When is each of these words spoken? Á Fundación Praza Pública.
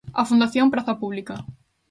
Á 0.19 0.21
Fundación 0.29 0.71
Praza 0.73 0.93
Pública. 1.01 1.35